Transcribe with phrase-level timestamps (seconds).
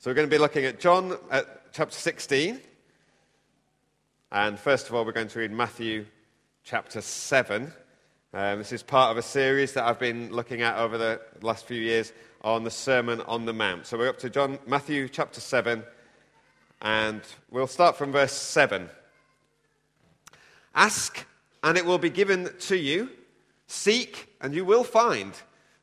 [0.00, 2.58] So we're going to be looking at John at chapter 16.
[4.32, 6.06] And first of all, we're going to read Matthew
[6.64, 7.70] chapter 7.
[8.32, 11.66] Um, this is part of a series that I've been looking at over the last
[11.66, 13.86] few years on the Sermon on the Mount.
[13.86, 15.84] So we're up to John, Matthew chapter 7,
[16.80, 17.20] and
[17.50, 18.88] we'll start from verse 7.
[20.74, 21.26] Ask,
[21.62, 23.10] and it will be given to you.
[23.66, 25.34] Seek, and you will find.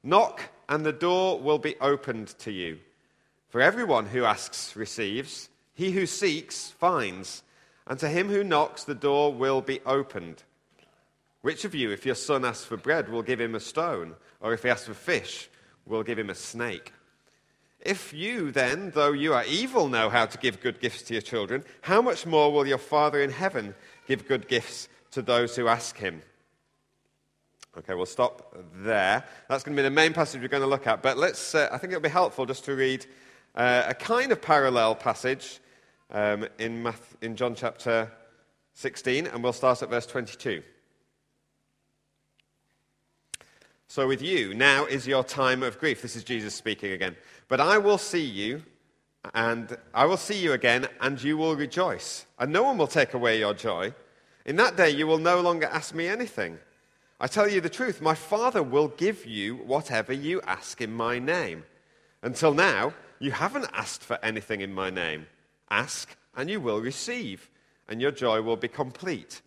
[0.01, 2.79] Knock, and the door will be opened to you.
[3.49, 7.43] For everyone who asks receives, he who seeks finds,
[7.85, 10.43] and to him who knocks the door will be opened.
[11.41, 14.53] Which of you, if your son asks for bread, will give him a stone, or
[14.53, 15.49] if he asks for fish,
[15.85, 16.91] will give him a snake?
[17.79, 21.21] If you then, though you are evil, know how to give good gifts to your
[21.21, 23.75] children, how much more will your Father in heaven
[24.07, 26.21] give good gifts to those who ask him?
[27.77, 29.23] Okay, we'll stop there.
[29.47, 31.03] That's going to be the main passage we're going to look at.
[31.03, 33.05] But let's, uh, I think it'll be helpful just to read
[33.57, 35.59] uh, a kind of parallel passage
[36.11, 38.09] um, in, in John chapter
[38.75, 40.61] 16, and we'll start at verse 22.
[43.87, 46.03] So, with you, now is your time of grief.
[46.03, 47.15] This is Jesus speaking again.
[47.47, 48.61] But I will see you,
[49.33, 53.15] and I will see you again, and you will rejoice, and no one will take
[53.15, 53.93] away your joy.
[54.45, 56.59] In that day, you will no longer ask me anything.
[57.19, 61.17] I tell you the truth, my Father will give you whatever you ask in my
[61.17, 61.63] name.
[62.21, 65.27] Until now, you haven't asked for anything in my name.
[65.69, 67.49] Ask, and you will receive,
[67.87, 69.41] and your joy will be complete.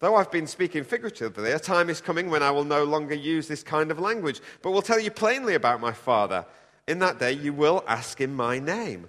[0.00, 3.48] Though I've been speaking figuratively, a time is coming when I will no longer use
[3.48, 6.44] this kind of language, but will tell you plainly about my Father.
[6.86, 9.08] In that day, you will ask in my name.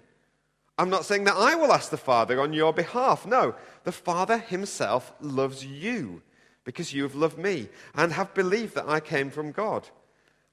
[0.77, 3.25] I'm not saying that I will ask the Father on your behalf.
[3.25, 6.21] No, the Father himself loves you
[6.63, 9.87] because you have loved me and have believed that I came from God.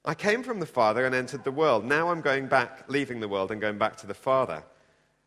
[0.05, 1.85] I came from the Father and entered the world.
[1.85, 4.63] Now I'm going back, leaving the world and going back to the Father.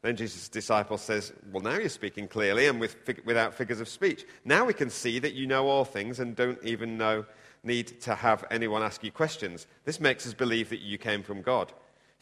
[0.03, 4.25] Then Jesus' disciple says, Well, now you're speaking clearly and with, without figures of speech.
[4.45, 7.25] Now we can see that you know all things and don't even know,
[7.65, 9.67] need to have anyone ask you questions.
[9.85, 11.73] This makes us believe that you came from God.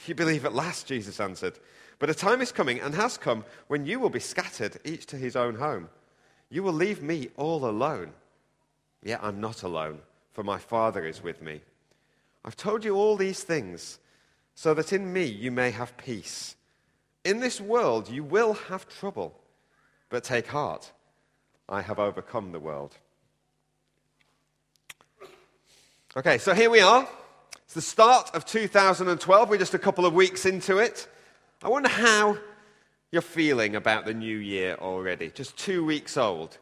[0.07, 1.59] You believe at last, Jesus answered.
[1.99, 5.17] But a time is coming and has come when you will be scattered, each to
[5.17, 5.89] his own home.
[6.51, 8.13] You will leave me all alone.
[9.03, 10.01] Yet I'm not alone,
[10.33, 11.61] for my Father is with me.
[12.45, 13.99] I've told you all these things
[14.55, 16.57] so that in me you may have peace.
[17.25, 19.35] In this world you will have trouble,
[20.11, 20.93] but take heart.
[21.69, 22.97] I have overcome the world.
[26.17, 27.09] Okay, so here we are.
[27.65, 29.49] It's the start of 2012.
[29.49, 31.09] We're just a couple of weeks into it.
[31.63, 32.37] I wonder how
[33.11, 35.31] you're feeling about the new year already.
[35.31, 36.59] Just two weeks old.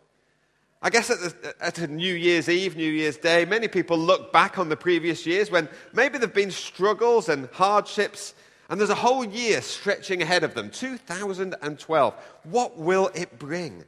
[0.84, 4.32] I guess at, the, at a New Year's Eve, New Year's Day, many people look
[4.32, 8.34] back on the previous years when maybe there have been struggles and hardships,
[8.69, 12.15] and there's a whole year stretching ahead of them 2012.
[12.43, 13.84] What will it bring?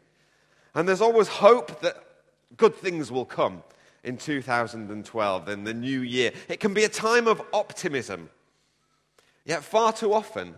[0.77, 1.97] And there's always hope that
[2.57, 3.65] good things will come
[4.05, 6.31] in 2012, in the new year.
[6.49, 8.31] It can be a time of optimism.
[9.45, 10.55] Yet, far too often,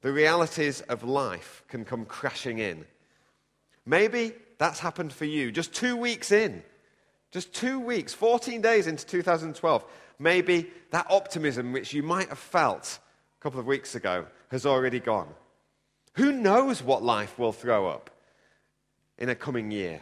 [0.00, 2.84] the realities of life can come crashing in.
[3.86, 5.52] Maybe that's happened for you.
[5.52, 6.62] Just two weeks in,
[7.30, 9.84] just two weeks, 14 days into 2012,
[10.18, 12.98] maybe that optimism which you might have felt
[13.38, 15.28] a couple of weeks ago has already gone.
[16.14, 18.10] Who knows what life will throw up
[19.18, 20.00] in a coming year?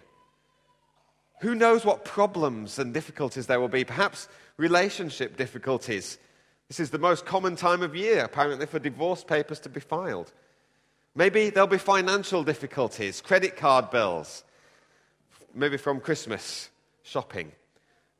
[1.40, 3.84] Who knows what problems and difficulties there will be?
[3.84, 6.18] Perhaps relationship difficulties.
[6.68, 10.32] This is the most common time of year, apparently, for divorce papers to be filed.
[11.14, 14.44] Maybe there'll be financial difficulties, credit card bills,
[15.54, 16.70] maybe from Christmas
[17.02, 17.52] shopping,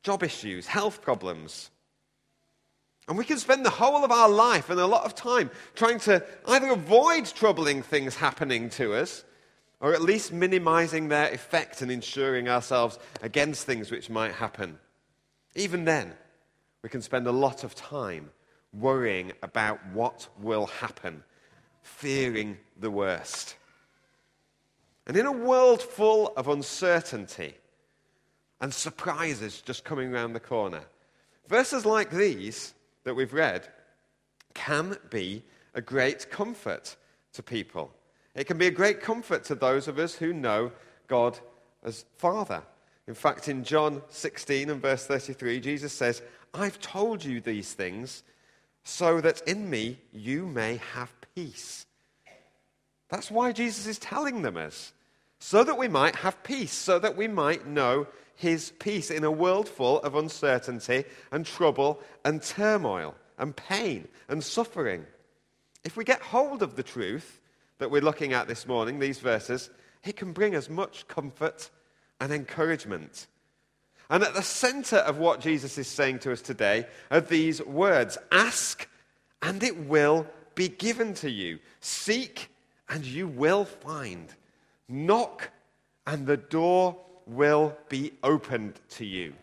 [0.03, 1.71] job issues, health problems.
[3.07, 5.99] And we can spend the whole of our life and a lot of time trying
[6.01, 9.25] to either avoid troubling things happening to us
[9.81, 14.79] or at least minimizing their effect and insuring ourselves against things which might happen.
[15.55, 16.13] Even then,
[16.83, 18.29] we can spend a lot of time
[18.71, 21.23] worrying about what will happen
[21.83, 23.55] fearing the worst.
[25.05, 27.55] And in a world full of uncertainty
[28.61, 30.81] and surprises just coming around the corner,
[31.47, 33.67] verses like these that we've read
[34.53, 35.43] can be
[35.73, 36.95] a great comfort
[37.33, 37.91] to people.
[38.35, 40.71] It can be a great comfort to those of us who know
[41.07, 41.37] God
[41.83, 42.63] as Father.
[43.07, 46.21] In fact, in John 16 and verse 33, Jesus says,
[46.53, 48.23] I've told you these things
[48.83, 51.85] so that in me you may have peace.
[53.09, 54.93] That's why Jesus is telling them us,
[55.39, 59.31] so that we might have peace, so that we might know his peace in a
[59.31, 65.05] world full of uncertainty and trouble and turmoil and pain and suffering.
[65.83, 67.39] If we get hold of the truth
[67.77, 69.69] that we're looking at this morning, these verses,
[70.03, 71.69] it can bring us much comfort
[72.19, 73.27] and encouragement.
[74.09, 78.17] And at the center of what Jesus is saying to us today are these words
[78.31, 78.87] Ask,
[79.41, 81.59] and it will be given to you.
[81.79, 82.49] Seek,
[82.89, 84.27] and you will find.
[84.87, 85.49] Knock,
[86.05, 89.33] and the door will be opened to you.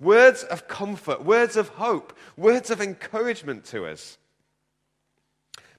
[0.00, 4.18] Words of comfort, words of hope, words of encouragement to us.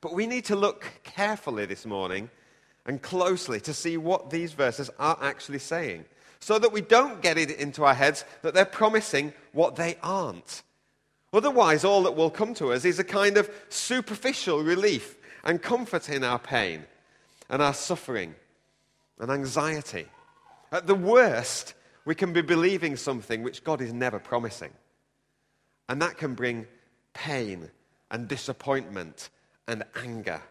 [0.01, 2.29] But we need to look carefully this morning
[2.85, 6.05] and closely to see what these verses are actually saying
[6.39, 10.63] so that we don't get it into our heads that they're promising what they aren't.
[11.33, 16.09] Otherwise, all that will come to us is a kind of superficial relief and comfort
[16.09, 16.85] in our pain
[17.49, 18.35] and our suffering
[19.19, 20.05] and anxiety.
[20.71, 21.73] At the worst,
[22.05, 24.71] we can be believing something which God is never promising.
[25.89, 26.67] And that can bring
[27.13, 27.69] pain
[28.11, 29.29] and disappointment
[29.67, 30.41] and anger.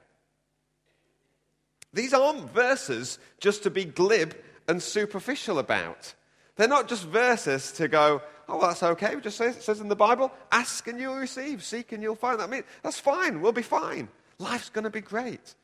[1.93, 4.37] These aren't verses just to be glib
[4.69, 6.15] and superficial about.
[6.57, 9.13] They're not just verses to go, oh, well, that's okay.
[9.13, 12.17] It just says, it says in the Bible, ask and you'll receive, seek and you'll
[12.17, 12.41] find.
[12.41, 13.41] That means that's fine.
[13.41, 14.09] We'll be fine.
[14.39, 15.55] Life's going to be great.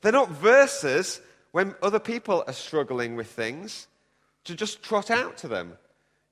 [0.00, 1.20] They're not verses
[1.52, 3.88] when other people are struggling with things
[4.44, 5.74] to just trot out to them.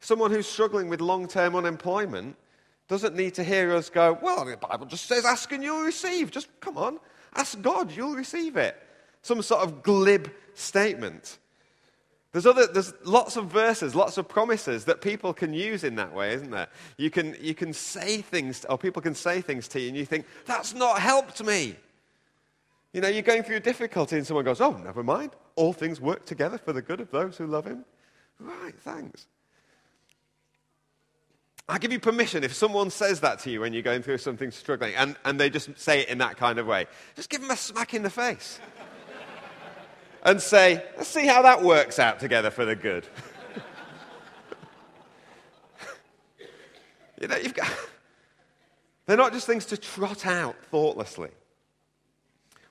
[0.00, 2.36] Someone who's struggling with long term unemployment
[2.88, 6.30] doesn't need to hear us go, Well, the Bible just says, ask and you'll receive.
[6.30, 6.98] Just come on,
[7.34, 8.80] ask God, you'll receive it.
[9.22, 11.38] Some sort of glib statement.
[12.32, 16.12] There's, other, there's lots of verses, lots of promises that people can use in that
[16.12, 16.68] way, isn't there?
[16.98, 20.04] You can, you can say things, or people can say things to you, and you
[20.04, 21.76] think, That's not helped me.
[22.92, 25.30] You know, you're going through a difficulty, and someone goes, Oh, never mind.
[25.56, 27.86] All things work together for the good of those who love him.
[28.38, 29.26] Right, thanks.
[31.66, 34.50] I give you permission if someone says that to you when you're going through something
[34.50, 37.50] struggling and, and they just say it in that kind of way, just give them
[37.50, 38.58] a smack in the face
[40.22, 43.06] and say, let's see how that works out together for the good.
[47.20, 47.70] you know, you've got,
[49.06, 51.30] they're not just things to trot out thoughtlessly.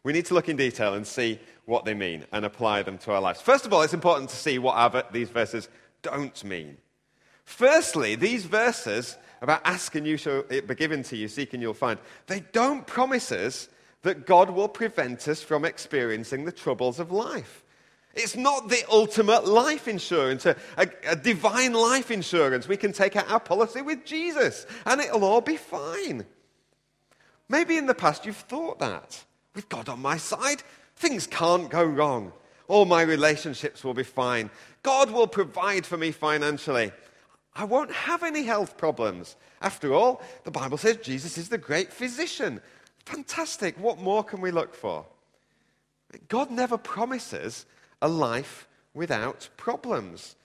[0.04, 3.12] We need to look in detail and see what they mean and apply them to
[3.12, 3.42] our lives.
[3.42, 5.68] First of all, it's important to see what these verses
[6.02, 6.78] don't mean.
[7.44, 11.74] Firstly, these verses about ask and you shall be given to you, seek and you'll
[11.74, 13.70] find, they don't promise us
[14.04, 17.64] that God will prevent us from experiencing the troubles of life.
[18.14, 22.68] It's not the ultimate life insurance, a, a, a, divine life insurance.
[22.68, 26.26] We can take out our policy with Jesus and it'll all be fine.
[27.48, 29.24] Maybe in the past you've thought that.
[29.54, 30.64] With God on my side,
[30.96, 32.34] things can't go wrong.
[32.68, 34.50] All my relationships will be fine.
[34.84, 36.92] God will provide for me financially.
[37.56, 39.36] I won't have any health problems.
[39.62, 42.62] After all, the Bible says Jesus is the great physician.
[43.08, 43.80] Fantastic.
[43.80, 45.06] What more can we look for?
[46.28, 47.66] God never promises
[48.02, 50.36] a life without problems.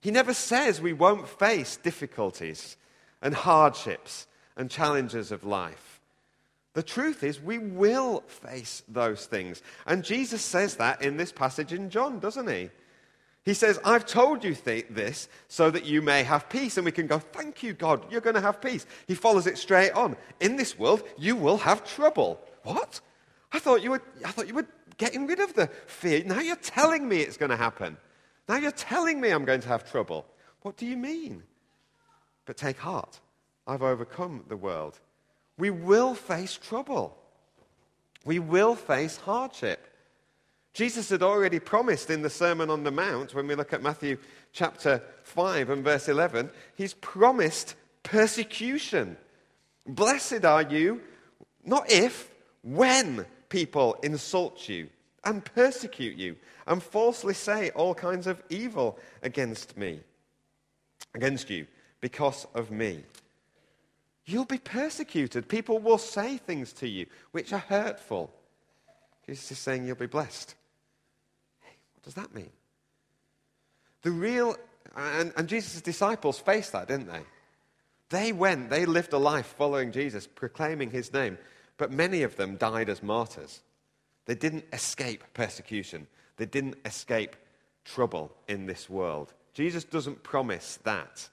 [0.00, 2.76] He never says we won't face difficulties
[3.22, 6.00] and hardships and challenges of life.
[6.72, 9.62] The truth is, we will face those things.
[9.86, 12.70] And Jesus says that in this passage in John, doesn't he?
[13.46, 16.76] He says, I've told you th- this so that you may have peace.
[16.76, 18.84] And we can go, Thank you, God, you're going to have peace.
[19.06, 20.16] He follows it straight on.
[20.40, 22.40] In this world, you will have trouble.
[22.64, 23.00] What?
[23.52, 24.66] I thought you were, I thought you were
[24.98, 26.24] getting rid of the fear.
[26.24, 27.96] Now you're telling me it's going to happen.
[28.48, 30.26] Now you're telling me I'm going to have trouble.
[30.62, 31.44] What do you mean?
[32.46, 33.20] But take heart.
[33.64, 34.98] I've overcome the world.
[35.56, 37.16] We will face trouble.
[38.24, 39.86] We will face hardship.
[40.76, 44.18] Jesus had already promised in the Sermon on the Mount, when we look at Matthew
[44.52, 49.16] chapter 5 and verse 11, he's promised persecution.
[49.86, 51.00] Blessed are you,
[51.64, 52.30] not if,
[52.62, 54.90] when people insult you
[55.24, 60.00] and persecute you and falsely say all kinds of evil against me,
[61.14, 61.66] against you,
[62.02, 63.02] because of me.
[64.26, 65.48] You'll be persecuted.
[65.48, 68.30] People will say things to you which are hurtful.
[69.24, 70.54] Jesus is saying you'll be blessed
[72.06, 72.50] does that mean?
[74.02, 74.54] The real,
[74.96, 77.22] and, and Jesus' disciples faced that, didn't they?
[78.10, 81.36] They went, they lived a life following Jesus, proclaiming his name,
[81.76, 83.60] but many of them died as martyrs.
[84.26, 87.34] They didn't escape persecution, they didn't escape
[87.84, 89.34] trouble in this world.
[89.52, 91.28] Jesus doesn't promise that.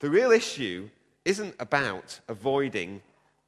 [0.00, 0.88] The real issue
[1.26, 3.02] isn't about avoiding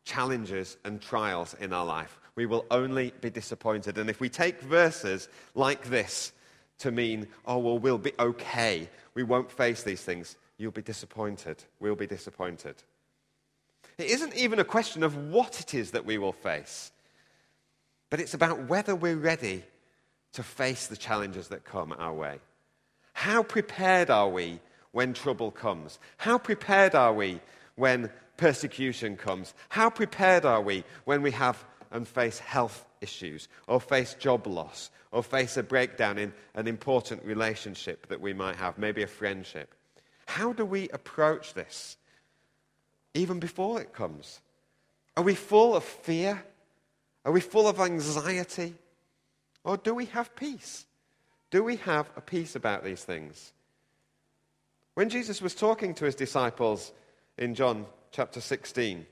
[0.05, 3.99] challenges and trials in our life we will only be disappointed.
[3.99, 6.33] And if we take verses like this
[6.79, 11.65] to mean, oh, well, we'll be okay, we won't face these things, you'll be disappointed.
[11.81, 12.77] We'll be disappointed.
[13.99, 16.93] It isn't even a question of what it is that we will face,
[18.11, 19.65] but it's about whether we're ready
[20.35, 22.39] to face the challenges that come our way.
[23.15, 24.61] How prepared are we
[24.93, 25.99] when trouble comes?
[26.19, 27.41] How prepared are we
[27.77, 29.55] when persecution comes?
[29.71, 34.91] How prepared are we when we have and face health issues, or face job loss,
[35.13, 39.75] or face a breakdown in an important relationship that we might have, maybe a friendship?
[40.27, 41.97] How do we approach this
[43.15, 44.41] even before it comes?
[45.17, 46.45] Are we full of fear?
[47.25, 48.75] Are we full of anxiety?
[49.65, 50.87] Or do we have peace?
[51.51, 53.53] Do we have a peace about these things?
[54.95, 56.93] When Jesus was talking to his disciples
[57.39, 59.07] in John chapter 16,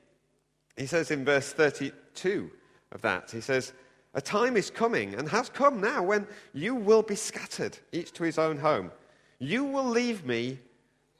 [0.76, 2.50] he says in verse 32
[2.94, 3.72] of that, he says,
[4.14, 8.22] A time is coming and has come now when you will be scattered, each to
[8.22, 8.92] his own home.
[9.38, 10.58] You will leave me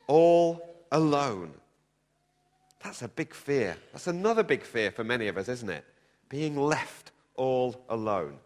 [0.07, 1.52] all alone.
[2.83, 3.76] That's a big fear.
[3.93, 5.85] That's another big fear for many of us, isn't it?
[6.28, 8.38] Being left all alone.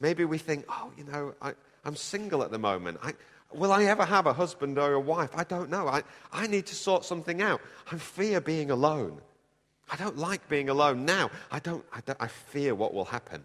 [0.00, 1.54] Maybe we think, oh, you know, I,
[1.84, 2.98] am single at the moment.
[3.02, 3.14] I,
[3.54, 5.30] will I ever have a husband or a wife?
[5.34, 5.86] I don't know.
[5.86, 6.02] I,
[6.32, 7.60] I need to sort something out.
[7.90, 9.20] I fear being alone.
[9.92, 11.30] I don't like being alone now.
[11.50, 13.44] I, don't, I, don't, I fear what will happen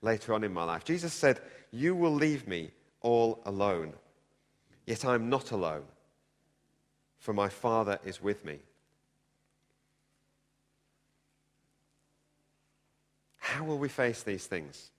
[0.00, 0.84] later on in my life.
[0.84, 1.40] Jesus said,
[1.72, 3.94] You will leave me all alone.
[4.86, 5.82] Yet I'm not alone,
[7.18, 8.60] for my Father is with me.
[13.38, 14.90] How will we face these things?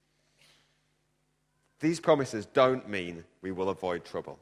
[1.80, 4.38] These promises don't mean we will avoid trouble.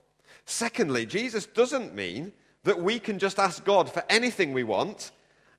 [0.46, 2.34] Secondly, Jesus doesn't mean
[2.64, 5.12] that we can just ask God for anything we want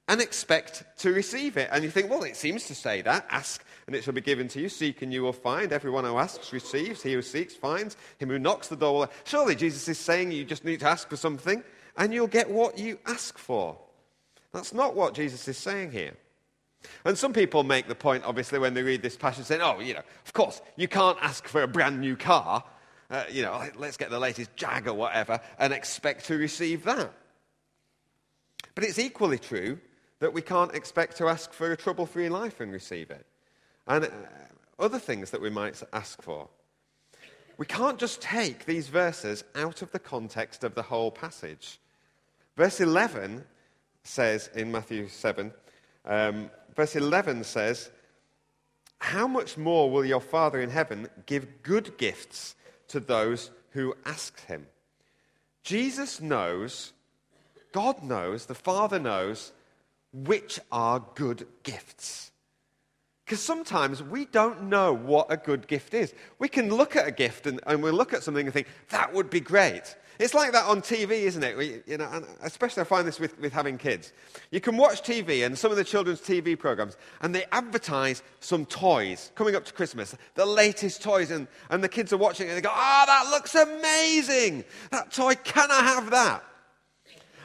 [0.09, 1.69] and expect to receive it.
[1.71, 4.49] And you think, well, it seems to say that ask and it shall be given
[4.49, 5.73] to you, seek and you will find.
[5.73, 9.11] Everyone who asks receives, he who seeks finds, him who knocks the door will.
[9.25, 11.62] Surely Jesus is saying you just need to ask for something
[11.97, 13.79] and you'll get what you ask for.
[14.53, 16.15] That's not what Jesus is saying here.
[17.05, 19.95] And some people make the point, obviously, when they read this passage, saying, oh, you
[19.95, 22.62] know, of course, you can't ask for a brand new car,
[23.11, 27.12] uh, you know, let's get the latest Jag or whatever, and expect to receive that.
[28.75, 29.81] But it's equally true
[30.21, 33.27] that we can't expect to ask for a trouble free life and receive it.
[33.87, 34.09] And uh,
[34.79, 36.49] other things that we might ask for.
[37.57, 41.81] We can't just take these verses out of the context of the whole passage.
[42.57, 43.45] Verse 11
[44.05, 45.53] says in Matthew 7,
[46.05, 47.91] um, verse 11 says,
[48.99, 52.55] How much more will your Father in heaven give good gifts
[52.89, 54.67] to those who ask him?
[55.65, 56.93] Jesus knows,
[57.73, 59.53] God knows, the Father knows,
[60.12, 62.31] which are good gifts.
[63.25, 66.15] Because sometimes we don't know what a good gift is.
[66.38, 69.12] We can look at a gift and, and we look at something and think, that
[69.12, 69.97] would be great.
[70.19, 71.57] It's like that on TV, isn't it?
[71.57, 74.12] We, you know, especially I find this with, with having kids.
[74.50, 78.67] You can watch TV and some of the children's TV programs, and they advertise some
[78.67, 82.50] toys coming up to Christmas, the latest toys, and, and the kids are watching it
[82.50, 84.65] and they go, oh, that looks amazing.
[84.91, 86.43] That toy, can I have that?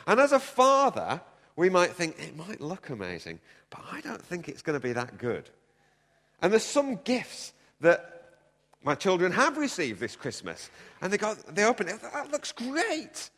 [0.07, 1.21] And as a father,
[1.55, 4.93] we might think, it might look amazing, but I don't think it's going to be
[4.93, 5.49] that good.
[6.41, 8.09] And there's some gifts that
[8.83, 10.69] my children have received this Christmas.
[11.01, 13.29] And they, go, they open it, that looks great.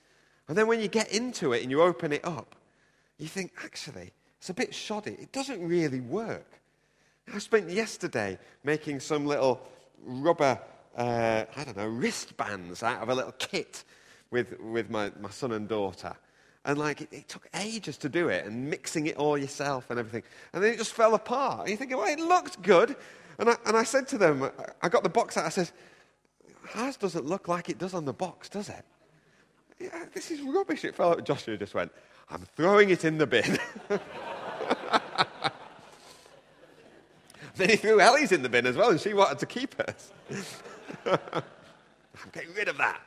[0.47, 2.55] And then when you get into it and you open it up,
[3.17, 5.11] you think, actually, it's a bit shoddy.
[5.13, 6.59] It doesn't really work.
[7.33, 9.61] I spent yesterday making some little
[10.03, 10.59] rubber,
[10.95, 13.83] uh, I don't know, wristbands out of a little kit
[14.29, 16.15] with, with my, my son and daughter.
[16.65, 19.99] And like, it, it, took ages to do it and mixing it all yourself and
[19.99, 20.23] everything.
[20.51, 21.61] And then it just fell apart.
[21.61, 22.95] And you think, well, it looked good.
[23.37, 24.49] And I, and I said to them,
[24.81, 25.69] I got the box out, I said,
[26.73, 28.83] ours doesn't look like it does on the box, does it?
[29.79, 30.83] Yeah, this is rubbish.
[30.85, 31.23] It fell out.
[31.25, 31.91] Joshua just went,
[32.29, 33.59] I'm throwing it in the bin.
[37.55, 40.03] then he threw Ellie's in the bin as well, and she wanted to keep it.
[41.05, 43.01] I'm getting rid of that.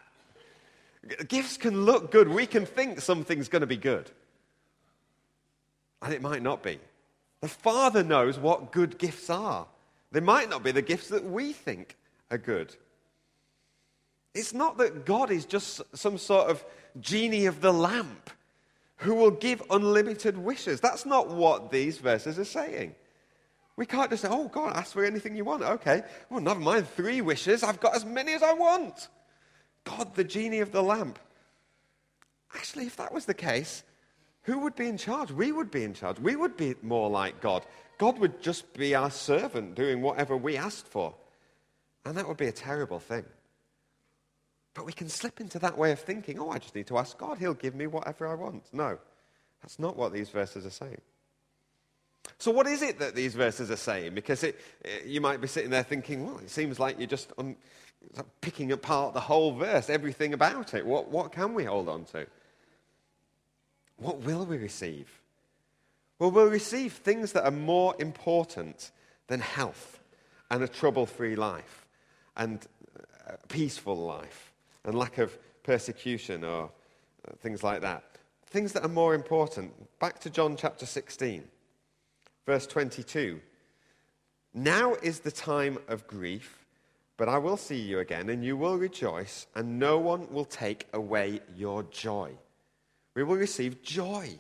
[1.29, 2.29] Gifts can look good.
[2.29, 4.11] We can think something's going to be good.
[6.03, 6.79] And it might not be.
[7.41, 9.67] The Father knows what good gifts are.
[10.11, 11.97] They might not be the gifts that we think
[12.31, 12.75] are good.
[14.35, 16.65] It's not that God is just some sort of
[17.01, 18.31] genie of the lamp
[18.97, 20.81] who will give unlimited wishes.
[20.81, 22.95] That's not what these verses are saying.
[23.77, 25.63] We can't just say, oh, God, ask for anything you want.
[25.63, 26.03] Okay.
[26.31, 27.63] Well, never mind three wishes.
[27.63, 29.09] I've got as many as I want.
[29.85, 31.19] God, the genie of the lamp.
[32.55, 33.83] Actually, if that was the case,
[34.43, 35.31] who would be in charge?
[35.31, 36.19] We would be in charge.
[36.19, 37.65] We would be more like God.
[37.99, 41.15] God would just be our servant doing whatever we asked for.
[42.05, 43.25] And that would be a terrible thing.
[44.75, 47.19] But we can slip into that way of thinking, oh, I just need to ask
[47.19, 47.39] God.
[47.39, 48.63] He'll give me whatever I want.
[48.73, 48.99] No,
[49.61, 51.01] That's not what these verses are saying.
[52.39, 54.15] So, what is it that these verses are saying?
[54.15, 54.61] Because it,
[55.05, 57.57] you might be sitting there thinking, well, it seems like you're just un,
[58.41, 60.85] picking apart the whole verse, everything about it.
[60.87, 62.27] What, what can we hold on to?
[63.97, 65.21] What will we receive?
[66.19, 68.91] Well, we'll receive things that are more important
[69.29, 70.01] than health
[70.51, 71.87] and a trouble free life
[72.37, 72.67] and
[73.27, 74.53] a peaceful life
[74.85, 76.71] and lack of persecution or
[77.27, 78.05] uh, things like that.
[78.47, 79.73] Things that are more important.
[79.99, 81.45] Back to John chapter 16,
[82.47, 83.41] verse 22.
[84.55, 86.58] Now is the time of grief,
[87.19, 90.87] but I will see you again, and you will rejoice, and no one will take
[90.93, 92.33] away your joy.
[93.15, 94.39] We will receive joy.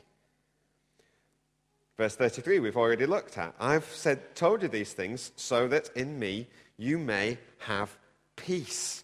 [1.96, 3.52] Verse 33, we've already looked at.
[3.58, 7.98] I've said, told you these things so that in me you may have
[8.36, 9.02] peace.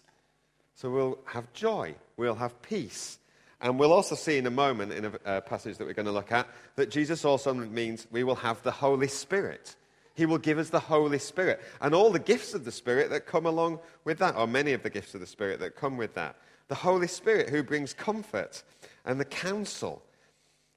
[0.75, 3.19] So we'll have joy, we'll have peace.
[3.59, 6.31] And we'll also see in a moment, in a, passage that we're going to look
[6.31, 9.75] at, that Jesus also means we will have the Holy Spirit.
[10.15, 13.25] He will give us the Holy Spirit and all the gifts of the Spirit that
[13.25, 16.13] come along with that, or many of the gifts of the Spirit that come with
[16.15, 16.37] that.
[16.67, 18.63] The Holy Spirit who brings comfort
[19.05, 20.01] and the counsel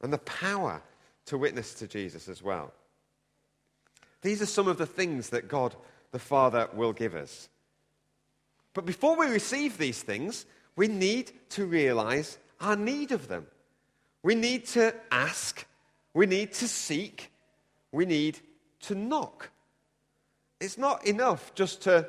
[0.02, 0.83] and the power
[1.26, 2.73] to witness to Jesus as well.
[4.23, 5.75] These are some of the things that God
[6.11, 7.49] the Father will give us.
[8.75, 13.47] But before we receive these things, we need to realize our need of them.
[14.23, 15.64] We need to ask,
[16.12, 17.30] we need to seek,
[17.92, 18.40] we need
[18.80, 19.50] to knock.
[20.61, 22.08] It's not enough just to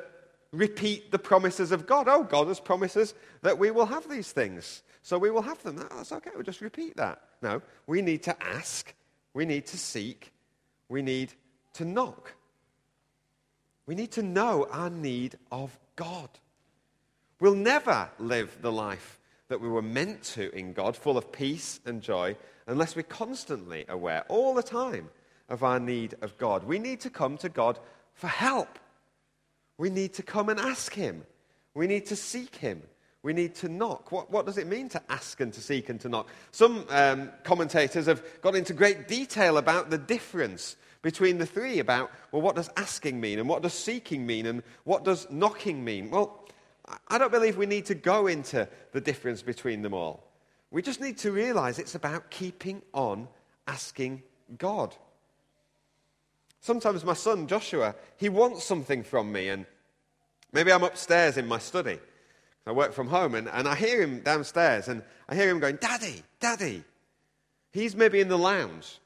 [0.52, 2.08] repeat the promises of God.
[2.08, 5.78] Oh, God has promises that we will have these things, so we will have them.
[5.78, 7.22] That's okay, we'll just repeat that.
[7.42, 8.94] No, we need to ask,
[9.34, 10.34] we need to seek.
[10.90, 11.34] We need
[11.74, 12.34] to knock.
[13.86, 16.30] We need to know our need of God.
[17.40, 21.80] We'll never live the life that we were meant to in God, full of peace
[21.86, 22.36] and joy,
[22.66, 25.10] unless we're constantly aware, all the time,
[25.50, 26.64] of our need of God.
[26.64, 27.80] We need to come to God
[28.14, 28.80] for help.
[29.78, 31.24] We need to come and ask Him.
[31.74, 32.82] We need to seek Him
[33.22, 34.12] we need to knock.
[34.12, 36.30] What, what does it mean to ask and to seek and to knock?
[36.52, 42.12] Some um, commentators have gone into great detail about the difference between the three about,
[42.32, 46.12] well, what does asking mean and what does seeking mean and what does knocking mean?
[46.12, 46.46] Well,
[47.08, 50.24] I don't believe we need to go into the difference between them all.
[50.72, 53.28] We just need to realize it's about keeping on
[53.68, 54.24] asking
[54.58, 54.96] God.
[56.62, 59.66] Sometimes my son Joshua, he wants something from me, and
[60.52, 62.00] maybe I'm upstairs in my study
[62.70, 65.78] I work from home, and, and I hear him downstairs, and I hear him going,
[65.78, 66.84] Daddy, Daddy.
[67.72, 69.00] He's maybe in the lounge.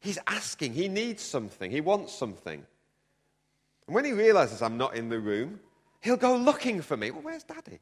[0.00, 0.74] He's asking.
[0.74, 1.70] He needs something.
[1.70, 2.62] He wants something.
[3.86, 5.60] And when he realizes I'm not in the room,
[6.02, 7.10] he'll go looking for me.
[7.10, 7.78] Well, where's Daddy?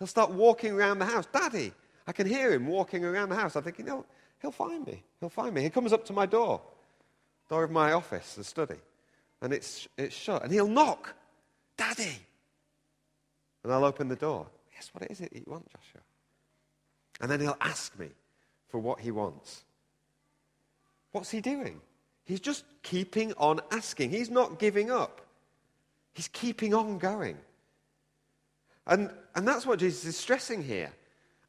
[0.00, 1.26] He'll start walking around the house.
[1.32, 1.72] Daddy!
[2.08, 3.54] I can hear him walking around the house.
[3.54, 4.04] I'm thinking, no,
[4.42, 5.02] he'll find me.
[5.20, 5.62] He'll find me.
[5.62, 6.60] He comes up to my door,
[7.48, 8.76] door of my office, the study,
[9.40, 10.42] and it's, it's shut.
[10.42, 11.14] And he'll knock,
[11.76, 12.18] Daddy!
[13.62, 14.46] And I'll open the door.
[14.74, 16.00] Yes, what is it you want, Joshua?
[17.20, 18.08] And then he'll ask me
[18.68, 19.64] for what he wants.
[21.12, 21.80] What's he doing?
[22.24, 24.10] He's just keeping on asking.
[24.10, 25.22] He's not giving up.
[26.12, 27.38] He's keeping on going.
[28.86, 30.92] And, and that's what Jesus is stressing here.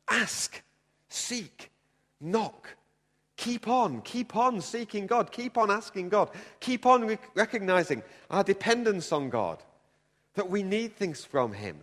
[0.08, 0.62] Ask,
[1.10, 1.70] seek,
[2.22, 2.77] knock.
[3.38, 8.44] Keep on, keep on seeking God, keep on asking God, keep on re- recognizing our
[8.44, 9.64] dependence on God,
[10.34, 11.78] that we need things from Him.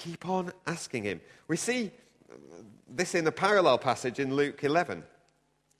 [0.00, 1.20] Keep on asking him.
[1.46, 1.90] We see
[2.88, 5.02] this in a parallel passage in Luke 11.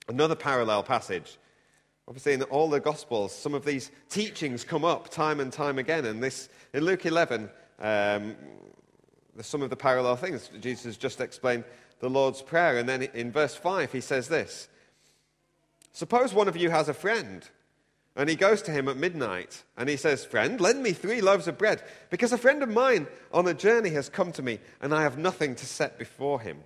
[0.09, 1.39] Another parallel passage.
[2.07, 6.05] Obviously, in all the Gospels, some of these teachings come up time and time again.
[6.05, 8.37] And this, in Luke 11, um,
[9.41, 10.51] some of the parallel things.
[10.61, 11.65] Jesus just explained
[12.01, 12.79] the Lord's Prayer.
[12.79, 14.69] And then in verse 5, he says this
[15.93, 17.49] Suppose one of you has a friend
[18.17, 21.47] and he goes to him at midnight and he says, Friend, lend me three loaves
[21.47, 24.95] of bread, because a friend of mine on a journey has come to me and
[24.95, 26.59] I have nothing to set before him.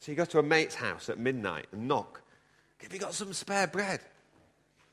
[0.00, 2.22] So you go to a mate's house at midnight and knock.
[2.78, 4.00] Have you got some spare bread?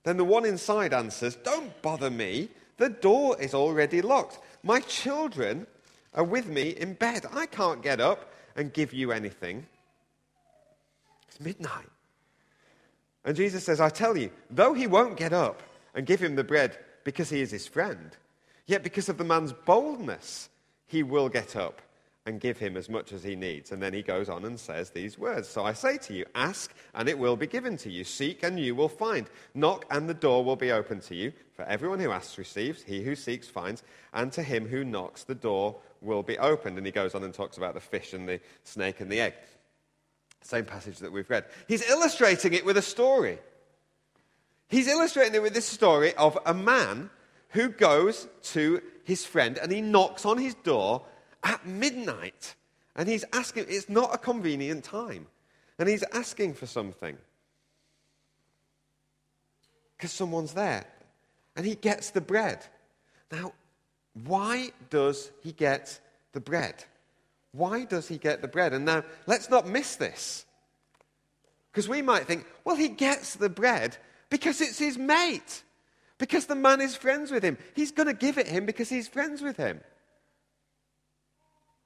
[0.04, 2.50] Then the one inside answers, Don't bother me.
[2.78, 4.40] The door is already locked.
[4.64, 5.68] My children
[6.14, 7.26] are with me in bed.
[7.34, 9.66] I can't get up and give you anything.
[11.28, 11.90] It's midnight.
[13.24, 15.64] And Jesus says, I tell you, though he won't get up
[15.94, 18.16] and give him the bread because he is his friend,
[18.68, 20.50] yet because of the man's boldness,
[20.88, 21.82] he will get up
[22.26, 23.72] and give him as much as he needs.
[23.72, 26.74] And then he goes on and says these words So I say to you, ask,
[26.94, 28.04] and it will be given to you.
[28.04, 29.30] Seek, and you will find.
[29.54, 31.34] Knock, and the door will be open to you.
[31.54, 33.84] For everyone who asks receives, he who seeks finds,
[34.14, 36.78] and to him who knocks, the door will be opened.
[36.78, 39.34] And he goes on and talks about the fish and the snake and the egg.
[40.42, 41.46] Same passage that we've read.
[41.68, 43.40] He's illustrating it with a story.
[44.68, 47.10] He's illustrating it with this story of a man
[47.50, 51.04] who goes to his friend and he knocks on his door
[51.46, 52.56] at midnight.
[52.96, 55.28] And he's asking, it's not a convenient time.
[55.80, 57.18] And he's asking for something.
[59.96, 60.86] Because someone's there.
[61.56, 62.66] And he gets the bread.
[63.32, 63.54] Now,
[64.26, 66.00] why does he get
[66.34, 66.84] the bread?
[67.52, 68.74] Why does he get the bread?
[68.74, 70.46] And now, let's not miss this.
[71.72, 73.98] Because we might think, well, he gets the bread
[74.30, 75.64] because it's his mate,
[76.18, 77.58] because the man is friends with him.
[77.74, 79.82] He's going to give it him because he's friends with him.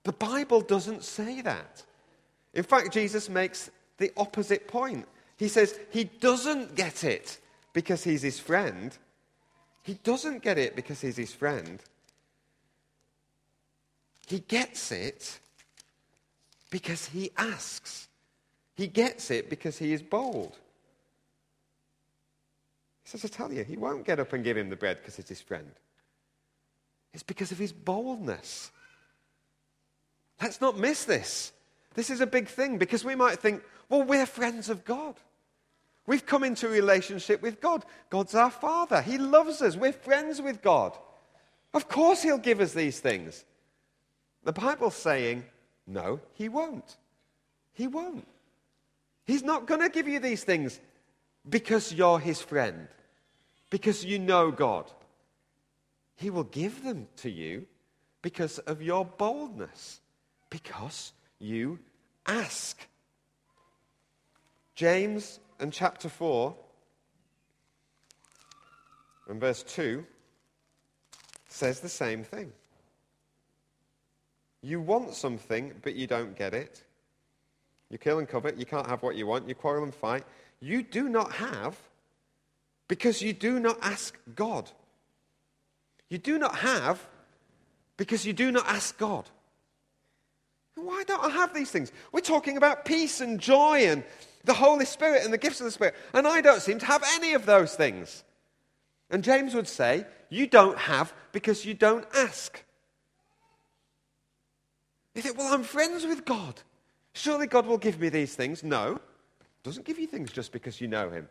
[0.04, 1.84] The Bible doesn't say that.
[2.54, 5.08] In fact, Jesus makes the opposite point.
[5.38, 7.40] He says he doesn't get it
[7.74, 8.98] because he's his friend.
[9.84, 11.80] He doesn't get it because he's his friend.
[14.28, 15.40] He gets it
[16.70, 18.08] because he asks.
[18.76, 20.58] He gets it because he is bold.
[23.04, 25.18] He says, I tell you, he won't get up and give him the bread because
[25.20, 25.72] it's his friend.
[27.14, 28.72] It's because of his boldness.
[30.42, 31.52] Let's not miss this.
[31.96, 35.16] This is a big thing because we might think, well, we're friends of God.
[36.06, 37.86] We've come into a relationship with God.
[38.10, 39.02] God's our Father.
[39.02, 39.76] He loves us.
[39.76, 40.98] We're friends with God.
[41.74, 43.44] Of course, He'll give us these things.
[44.44, 45.44] The Bible's saying,
[45.86, 46.98] no, He won't.
[47.74, 48.28] He won't.
[49.26, 50.80] He's not going to give you these things
[51.48, 52.88] because you're His friend,
[53.70, 54.86] because you know God.
[56.16, 57.66] He will give them to you
[58.22, 60.02] because of your boldness
[60.50, 61.80] because you
[62.26, 62.88] ask.
[64.76, 66.56] James and chapter 4
[69.28, 70.06] and verse 2
[71.48, 72.52] says the same thing.
[74.62, 76.84] You want something, but you don't get it.
[77.90, 80.24] You kill and covet, you can't have what you want, you quarrel and fight.
[80.60, 81.78] You do not have
[82.88, 84.70] because you do not ask God.
[86.10, 87.08] You do not have
[87.98, 89.30] because you do not ask God.
[90.86, 91.92] Why don't I have these things?
[92.12, 94.04] We're talking about peace and joy and
[94.46, 97.04] the Holy Spirit and the gifts of the Spirit, and I don't seem to have
[97.16, 98.24] any of those things.
[99.10, 102.64] And James would say, You don't have because you don't ask.
[105.16, 106.62] You think, Well, I'm friends with God.
[107.14, 108.64] Surely God will give me these things.
[108.64, 109.00] No,
[109.40, 111.28] He doesn't give you things just because you know Him.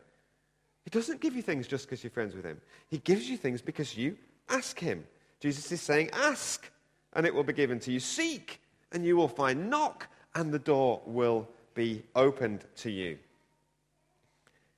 [0.84, 2.60] He doesn't give you things just because you're friends with Him.
[2.88, 4.16] He gives you things because you
[4.48, 5.04] ask Him.
[5.40, 6.70] Jesus is saying, Ask,
[7.12, 8.00] and it will be given to you.
[8.00, 8.60] Seek,
[8.92, 9.70] and you will find.
[9.70, 13.18] Knock, and the door will be opened to you.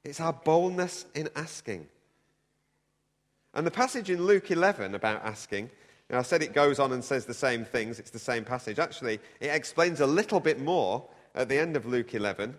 [0.05, 1.87] It's our boldness in asking.
[3.53, 5.71] And the passage in Luke 11 about asking,
[6.13, 8.79] I said it goes on and says the same things, it's the same passage.
[8.79, 12.57] Actually, it explains a little bit more at the end of Luke 11.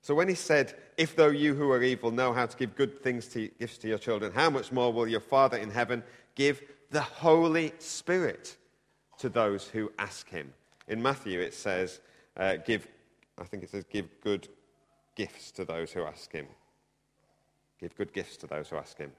[0.00, 3.02] So when he said, If though you who are evil know how to give good
[3.02, 6.02] things to, gifts to your children, how much more will your Father in heaven
[6.34, 8.56] give the Holy Spirit
[9.18, 10.52] to those who ask him?
[10.88, 12.00] In Matthew, it says,
[12.36, 12.86] uh, give,
[13.38, 14.48] I think it says, give good
[15.14, 16.46] gifts to those who ask him.
[17.80, 19.12] Give good gifts to those who ask him.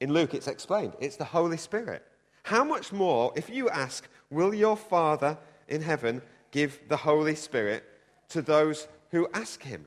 [0.00, 2.04] In Luke, it's explained it's the Holy Spirit.
[2.42, 5.36] How much more, if you ask, will your Father
[5.68, 7.84] in heaven give the Holy Spirit
[8.30, 9.86] to those who ask him?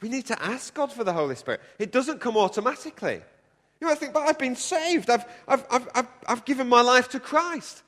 [0.00, 1.60] We need to ask God for the Holy Spirit.
[1.78, 3.22] It doesn't come automatically.
[3.80, 5.10] You might think, but I've been saved.
[5.10, 7.82] I've, I've, I've, I've, I've given my life to Christ.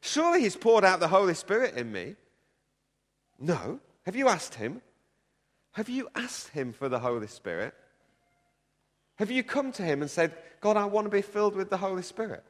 [0.00, 2.16] Surely he's poured out the Holy Spirit in me.
[3.38, 3.80] No.
[4.06, 4.80] Have you asked him?
[5.72, 7.74] Have you asked him for the Holy Spirit?
[9.16, 11.76] Have you come to him and said, God, I want to be filled with the
[11.76, 12.44] Holy Spirit?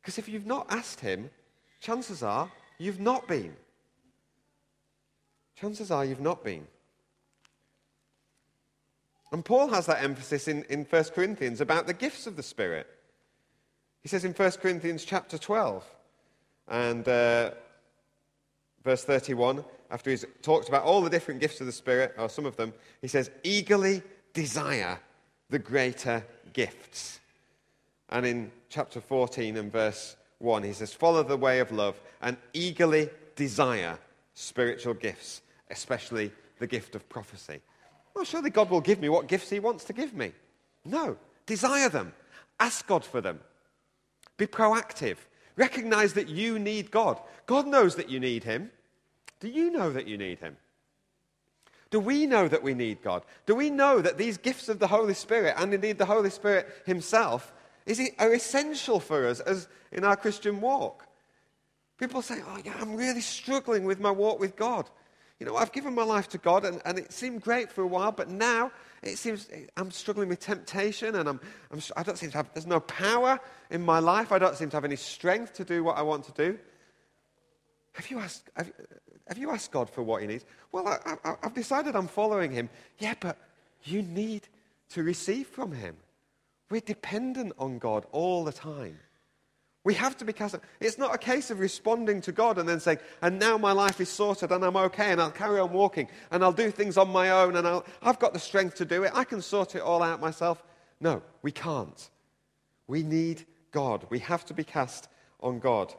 [0.00, 1.30] Because if you've not asked him,
[1.80, 3.56] chances are you've not been.
[5.56, 6.66] Chances are you've not been.
[9.32, 12.86] And Paul has that emphasis in, in 1 Corinthians about the gifts of the Spirit.
[14.06, 15.84] He says in 1 Corinthians chapter 12
[16.68, 17.50] and uh,
[18.84, 22.46] verse 31, after he's talked about all the different gifts of the Spirit, or some
[22.46, 25.00] of them, he says, eagerly desire
[25.50, 27.18] the greater gifts.
[28.08, 32.36] And in chapter 14 and verse 1, he says, Follow the way of love and
[32.52, 33.98] eagerly desire
[34.34, 35.42] spiritual gifts,
[35.72, 37.58] especially the gift of prophecy.
[38.14, 40.30] Well, surely God will give me what gifts he wants to give me.
[40.84, 42.12] No, desire them,
[42.60, 43.40] ask God for them.
[44.36, 45.16] Be proactive.
[45.56, 47.20] Recognize that you need God.
[47.46, 48.70] God knows that you need Him.
[49.40, 50.56] Do you know that you need Him?
[51.90, 53.22] Do we know that we need God?
[53.46, 56.68] Do we know that these gifts of the Holy Spirit, and indeed the Holy Spirit
[56.84, 57.52] Himself,
[57.86, 61.06] is, are essential for us as in our Christian walk?
[61.98, 64.90] People say, Oh, yeah, I'm really struggling with my walk with God.
[65.38, 67.86] you know, I've given my life to God and, and it seemed great for a
[67.86, 72.16] while, but now it seems eh, I'm struggling with temptation and I'm, I'm, I don't
[72.16, 73.38] seem to have, there's no power
[73.70, 74.32] in my life.
[74.32, 76.58] I don't seem to have any strength to do what I want to do.
[77.92, 78.72] Have you asked, have,
[79.28, 80.44] have you asked God for what he needs?
[80.72, 82.68] Well, I, I, I've decided I'm following him.
[82.98, 83.38] Yeah, but
[83.84, 84.48] you need
[84.90, 85.96] to receive from him.
[86.70, 88.98] We're dependent on God all the time.
[89.86, 90.56] We have to be cast.
[90.80, 94.00] It's not a case of responding to God and then saying, and now my life
[94.00, 97.08] is sorted and I'm okay and I'll carry on walking and I'll do things on
[97.08, 99.12] my own and I'll, I've got the strength to do it.
[99.14, 100.60] I can sort it all out myself.
[100.98, 102.10] No, we can't.
[102.88, 104.04] We need God.
[104.10, 105.06] We have to be cast
[105.38, 105.94] on God.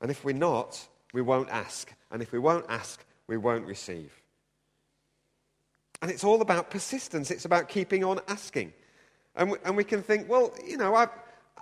[0.00, 1.92] And if we're not, we won't ask.
[2.10, 4.12] And if we won't ask, we won't receive.
[6.02, 8.72] And it's all about persistence, it's about keeping on asking.
[9.36, 11.10] And we, and we can think, well, you know, I've,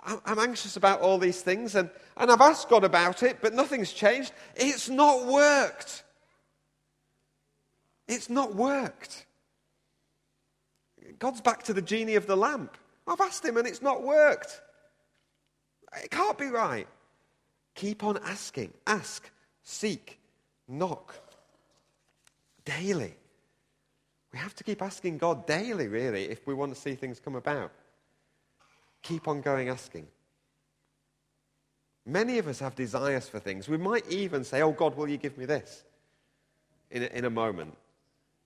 [0.03, 3.93] I'm anxious about all these things and, and I've asked God about it, but nothing's
[3.93, 4.33] changed.
[4.55, 6.03] It's not worked.
[8.07, 9.25] It's not worked.
[11.19, 12.77] God's back to the genie of the lamp.
[13.07, 14.61] I've asked him and it's not worked.
[16.03, 16.87] It can't be right.
[17.75, 18.73] Keep on asking.
[18.87, 19.29] Ask,
[19.63, 20.19] seek,
[20.67, 21.13] knock.
[22.65, 23.13] Daily.
[24.33, 27.35] We have to keep asking God daily, really, if we want to see things come
[27.35, 27.71] about.
[29.01, 30.07] Keep on going asking.
[32.05, 33.69] Many of us have desires for things.
[33.69, 35.83] We might even say, Oh, God, will you give me this?
[36.89, 37.77] In a, in a moment.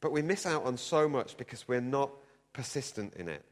[0.02, 2.12] But we miss out on so much because we're not
[2.54, 3.44] persistent in it.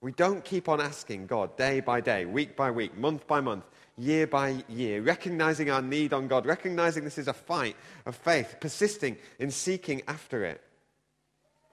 [0.00, 3.64] We don't keep on asking God day by day, week by week, month by month,
[3.96, 8.56] year by year, recognizing our need on God, recognizing this is a fight of faith,
[8.60, 10.60] persisting in seeking after it.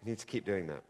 [0.01, 0.83] We need to keep doing that.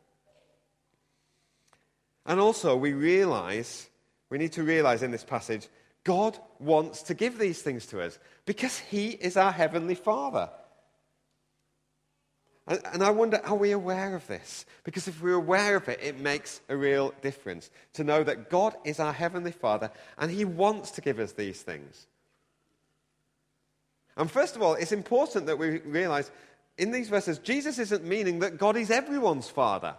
[2.25, 3.89] And also, we realize,
[4.29, 5.67] we need to realize in this passage,
[6.03, 10.49] God wants to give these things to us because He is our Heavenly Father.
[12.67, 14.65] And, and, I wonder, are we aware of this?
[14.83, 18.75] Because if we're aware of it, it makes a real difference to know that God
[18.85, 22.07] is our Heavenly Father and He wants to give us these things.
[24.15, 26.31] And first of all, it's important that we realize
[26.77, 29.95] in these verses, Jesus isn't meaning that God is everyone's Father.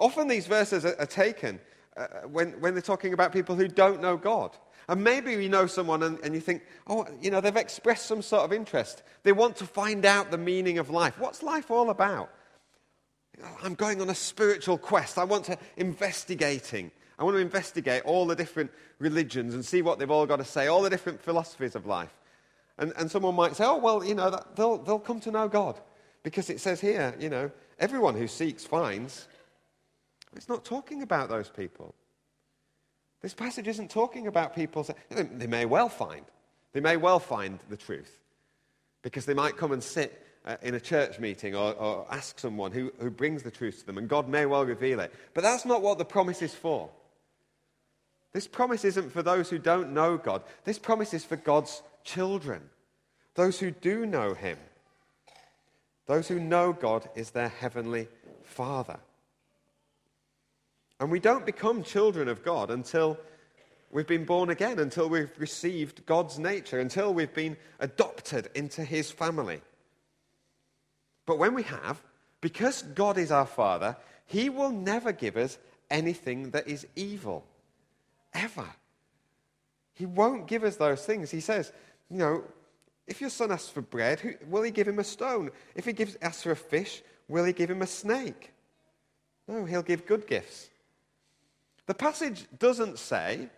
[0.00, 1.60] Often these verses are, are taken
[1.96, 4.56] uh, when, when they're talking about people who don't know God.
[4.88, 8.22] And maybe you know someone and, and, you think, oh, you know, they've expressed some
[8.22, 9.04] sort of interest.
[9.22, 11.18] They want to find out the meaning of life.
[11.18, 12.30] What's life all about?
[13.62, 15.18] I'm going on a spiritual quest.
[15.18, 16.90] I want to investigating.
[17.18, 20.44] I want to investigate all the different religions and see what they've all got to
[20.44, 22.12] say, all the different philosophies of life.
[22.78, 25.46] And, and someone might say, oh, well, you know, that, they'll, they'll come to know
[25.46, 25.78] God.
[26.22, 29.28] Because it says here, you know, everyone who seeks finds.
[30.36, 31.94] It's not talking about those people.
[33.20, 34.86] This passage isn't talking about people.
[35.10, 36.24] They may well find.
[36.72, 38.18] They may well find the truth.
[39.02, 42.72] Because they might come and sit uh, in a church meeting or, or ask someone
[42.72, 45.12] who, who brings the truth to them, and God may well reveal it.
[45.34, 46.90] But that's not what the promise is for.
[48.32, 50.42] This promise isn't for those who don't know God.
[50.64, 52.62] This promise is for God's children,
[53.34, 54.58] those who do know Him,
[56.06, 58.08] those who know God is their heavenly
[58.44, 58.98] Father.
[61.00, 63.18] And we don't become children of God until
[63.90, 69.10] we've been born again, until we've received God's nature, until we've been adopted into his
[69.10, 69.62] family.
[71.24, 72.02] But when we have,
[72.42, 75.58] because God is our Father, he will never give us
[75.90, 77.44] anything that is evil.
[78.34, 78.68] Ever.
[79.94, 81.30] He won't give us those things.
[81.30, 81.72] He says,
[82.10, 82.44] you know,
[83.06, 85.50] if your son asks for bread, will he give him a stone?
[85.74, 88.52] If he gives, asks for a fish, will he give him a snake?
[89.48, 90.68] No, he'll give good gifts.
[91.86, 93.48] The passage doesn't say,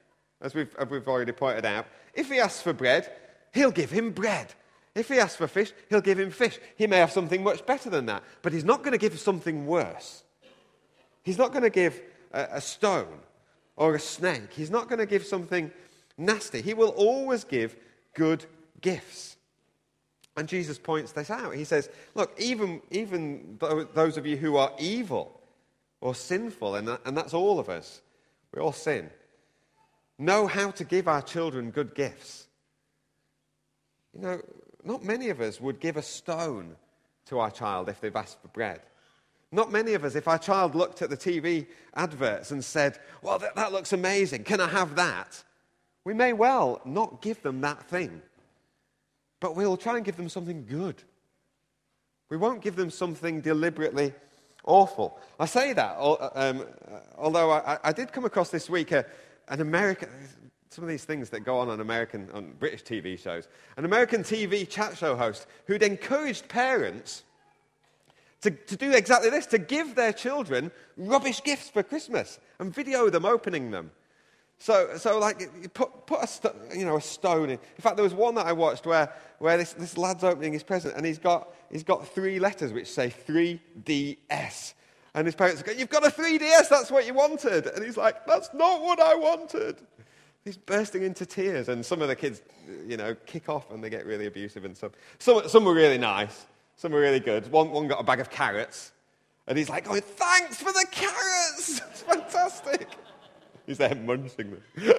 [0.40, 3.11] as we've, as we've already pointed out, if he asks for bread,
[3.52, 4.52] he'll give him bread.
[4.94, 6.58] If he asks for fish, he'll give him fish.
[6.76, 9.66] He may have something much better than that, but he's not going to give something
[9.66, 10.22] worse.
[11.22, 12.00] He's not going to give
[12.32, 13.20] a, a stone
[13.76, 14.52] or a snake.
[14.52, 15.70] He's not going to give something
[16.18, 16.61] nasty.
[16.61, 17.76] He will always give
[18.14, 18.44] good
[18.80, 19.37] gifts.
[20.37, 21.54] And Jesus points this out.
[21.54, 23.58] He says, Look, even, even
[23.94, 25.40] those of you who are evil
[26.00, 28.00] or sinful, and, that, and that's all of us,
[28.53, 29.11] we all sin.
[30.19, 32.47] Know how to give our children good gifts.
[34.15, 34.43] You know,
[34.85, 36.77] not many of us would give a stone
[37.27, 38.81] to our child if they've asked for bread.
[39.51, 43.38] Not many of us, if our child looked at the TV adverts and said, Well,
[43.38, 45.43] that, that looks amazing, can I have that?
[46.05, 48.23] We may well not give them that thing,
[49.41, 51.03] but we'll try and give them something good.
[52.29, 54.15] We won't give them something deliberately
[54.64, 55.18] awful.
[55.38, 59.05] I say that, uh, um, uh, although I, I, did come across this week a,
[59.48, 60.09] an American,
[60.70, 63.48] some of these things that go on on American, on British TV shows.
[63.77, 67.25] An American TV chat show host who'd encouraged parents
[68.42, 73.09] to, to do exactly this, to give their children rubbish gifts for Christmas and video
[73.09, 73.90] them opening them.
[74.62, 77.59] So, so like, put, put a, st- you know, a stone in.
[77.59, 80.62] In fact, there was one that I watched where, where this, this lad's opening his
[80.62, 84.75] present and he's got, he's got three letters which say 3DS.
[85.16, 87.66] And his parents go, You've got a 3DS, that's what you wanted.
[87.66, 89.79] And he's like, That's not what I wanted.
[90.44, 91.68] He's bursting into tears.
[91.68, 92.40] And some of the kids,
[92.87, 94.64] you know, kick off and they get really abusive.
[94.64, 96.46] And some, some, some were really nice,
[96.77, 97.51] some were really good.
[97.51, 98.92] One, one got a bag of carrots.
[99.48, 101.81] And he's like, going, Thanks for the carrots.
[101.90, 102.87] It's fantastic.
[103.72, 104.62] He's there munching them.
[104.76, 104.98] it's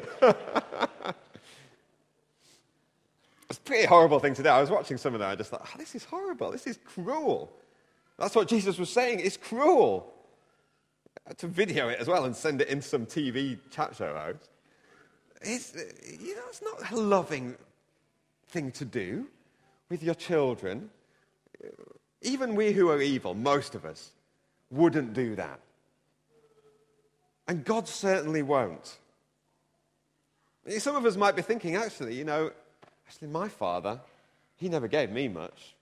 [3.60, 4.50] a pretty horrible thing to do.
[4.50, 5.30] I was watching some of that.
[5.30, 6.50] I just thought, oh, this is horrible.
[6.50, 7.54] This is cruel.
[8.18, 9.20] That's what Jesus was saying.
[9.20, 10.12] It's cruel.
[11.38, 14.50] To video it as well and send it in some TV chat show house.
[15.44, 15.76] It's,
[16.20, 17.56] you know, it's not a loving
[18.48, 19.28] thing to do
[19.88, 20.90] with your children.
[22.24, 24.14] Even we who are evil, most of us,
[24.72, 25.60] wouldn't do that.
[27.48, 28.98] And God certainly won't.
[30.78, 32.52] Some of us might be thinking, actually, you know,
[33.06, 34.00] actually, my father,
[34.56, 35.76] he never gave me much.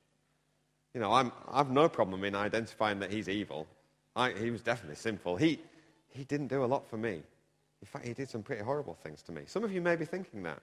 [0.93, 3.67] You know, I'm, I've no problem in identifying that he's evil.
[4.15, 5.37] I, he was definitely sinful.
[5.37, 5.59] He,
[6.09, 7.21] he didn't do a lot for me.
[7.81, 9.43] In fact, he did some pretty horrible things to me.
[9.45, 10.61] Some of you may be thinking that.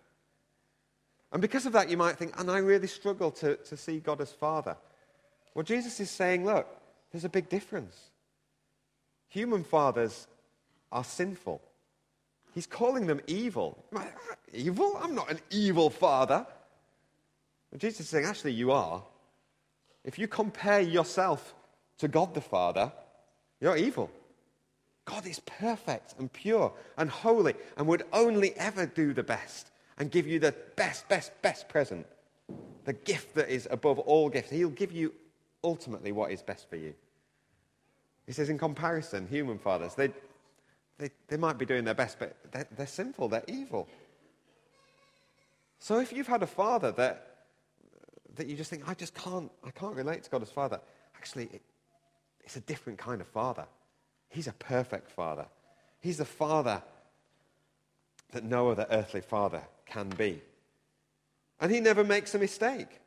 [1.33, 4.21] And because of that, you might think, and I really struggle to, to see God
[4.21, 4.77] as Father.
[5.55, 6.67] Well, Jesus is saying, look,
[7.13, 7.97] there's a big difference.
[9.29, 10.27] Human fathers
[10.93, 11.63] are sinful.
[12.55, 13.85] He's calling them evil.
[14.53, 14.99] Evil?
[15.03, 16.47] I'm not an evil father.
[17.71, 19.03] And Jesus is saying, actually, you are.
[20.05, 21.55] If you compare yourself
[21.99, 22.91] to God the Father,
[23.61, 24.11] you're evil.
[25.05, 30.11] God is perfect and pure and holy and would only ever do the best and
[30.11, 32.07] give you the best, best, best present.
[32.85, 34.51] The gift that is above all gifts.
[34.51, 35.13] He'll give you
[35.63, 36.95] ultimately what is best for you.
[38.27, 40.11] He says, in comparison, human fathers, they,
[40.99, 43.89] they, they might be doing their best, but they're, they're sinful, they're evil.
[45.79, 47.29] So if you've had a father that
[48.39, 50.81] that you just think, I just can't, I can't relate to God as Father.
[51.17, 51.63] Actually, it,
[52.45, 53.67] it's a different kind of Father.
[54.31, 55.47] He's a perfect Father.
[56.01, 56.83] He's the Father
[58.33, 60.41] that no other earthly Father can be.
[61.61, 63.01] And He never makes a mistake.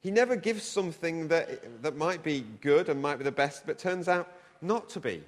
[0.00, 3.78] He never gives something that, that might be good and might be the best, but
[3.78, 4.28] turns out
[4.60, 5.22] not to be.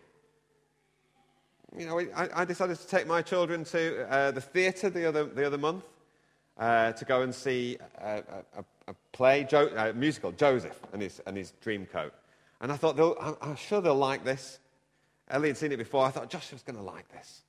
[1.76, 5.24] You know, I, I decided to take my children to uh, the theatre the other,
[5.24, 5.84] the other month
[6.58, 8.22] uh, to go and see a,
[8.56, 12.12] a, a play, jo- a musical, Joseph and his, and his dream coat.
[12.60, 14.58] And I thought, I'm, I'm sure they'll like this.
[15.28, 16.04] Ellie had seen it before.
[16.04, 17.42] I thought, Joshua's going to like this.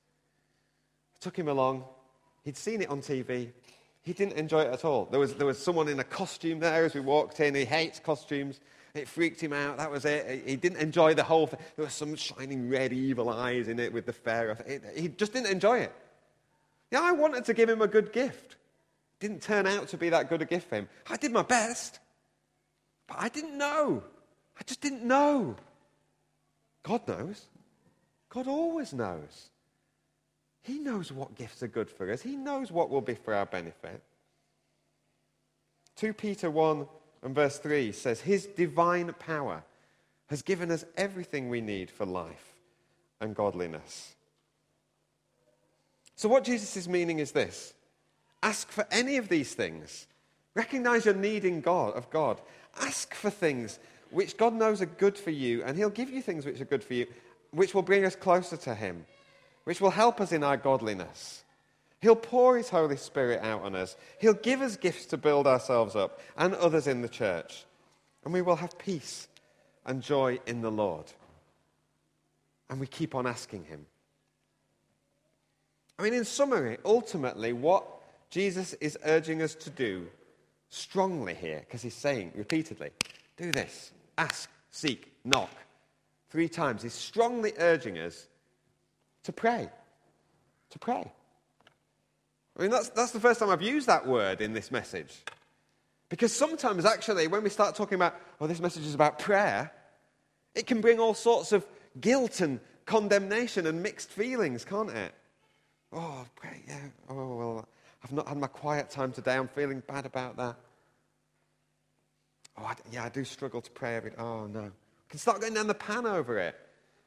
[1.16, 1.84] I took him along.
[2.44, 3.50] He'd seen it on TV.
[4.02, 5.06] He didn't enjoy it at all.
[5.06, 7.54] There was, there was someone in a costume there as we walked in.
[7.54, 8.60] He hates costumes.
[8.94, 9.78] It freaked him out.
[9.78, 10.44] That was it.
[10.46, 11.60] He didn't enjoy the whole thing.
[11.76, 14.56] There was some shining red evil eyes in it with the pharaoh.
[14.94, 15.92] He just didn't enjoy it.
[16.90, 18.56] Yeah, I wanted to give him a good gift
[19.22, 20.88] didn't turn out to be that good a gift for him.
[21.08, 22.00] I did my best,
[23.06, 24.02] but I didn't know.
[24.58, 25.54] I just didn't know.
[26.82, 27.46] God knows.
[28.28, 29.50] God always knows.
[30.62, 33.46] He knows what gifts are good for us, He knows what will be for our
[33.46, 34.02] benefit.
[35.96, 36.86] 2 Peter 1
[37.22, 39.62] and verse 3 says, His divine power
[40.28, 42.54] has given us everything we need for life
[43.20, 44.14] and godliness.
[46.16, 47.74] So, what Jesus is meaning is this
[48.42, 50.06] Ask for any of these things.
[50.54, 52.40] Recognize your need in God of God.
[52.80, 53.78] Ask for things
[54.10, 56.84] which God knows are good for you, and He'll give you things which are good
[56.84, 57.06] for you,
[57.50, 59.06] which will bring us closer to Him,
[59.64, 61.44] which will help us in our godliness.
[62.02, 63.96] He'll pour His Holy Spirit out on us.
[64.18, 67.64] He'll give us gifts to build ourselves up and others in the church.
[68.24, 69.28] And we will have peace
[69.86, 71.06] and joy in the Lord.
[72.68, 73.86] And we keep on asking Him.
[75.98, 77.86] I mean, in summary, ultimately, what
[78.30, 80.08] Jesus is urging us to do
[80.70, 82.90] strongly here because he's saying repeatedly,
[83.36, 85.50] do this, ask, seek, knock.
[86.30, 86.82] Three times.
[86.82, 88.26] He's strongly urging us
[89.24, 89.68] to pray.
[90.70, 91.12] To pray.
[92.56, 95.12] I mean, that's, that's the first time I've used that word in this message.
[96.08, 99.72] Because sometimes, actually, when we start talking about, oh, this message is about prayer,
[100.54, 101.66] it can bring all sorts of
[102.00, 105.14] guilt and condemnation and mixed feelings, can't it?
[105.92, 106.80] Oh, pray, yeah.
[107.08, 107.68] Oh, well,
[108.04, 109.36] I've not had my quiet time today.
[109.36, 110.56] I'm feeling bad about that.
[112.58, 114.12] Oh, I, yeah, I do struggle to pray every.
[114.18, 114.62] Oh, no.
[114.62, 114.70] We
[115.08, 116.54] can start going down the pan over it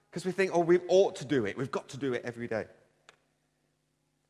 [0.09, 1.57] because we think, oh, we ought to do it.
[1.57, 2.65] We've got to do it every day.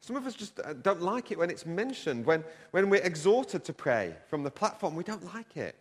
[0.06, 3.64] Some of us just uh, don't like it when it's mentioned, when, when we're exhorted
[3.64, 4.95] to pray from the platform.
[4.95, 5.76] We don't like it.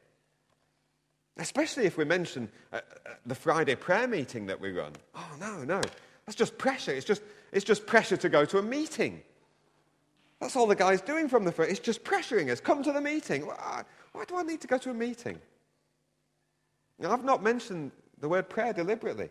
[1.36, 4.92] Especially if we mention uh, uh, the Friday prayer meeting that we run.
[5.14, 5.82] Oh, no, no.
[6.24, 6.92] That's just pressure.
[6.92, 7.20] It's just,
[7.52, 9.20] it's just pressure to go to a meeting.
[10.40, 11.70] That's all the guy's doing from the front.
[11.70, 12.60] It's just pressuring us.
[12.60, 13.42] Come to the meeting.
[13.42, 15.38] Why do I need to go to a meeting?
[16.98, 19.28] Now, I've not mentioned the word prayer deliberately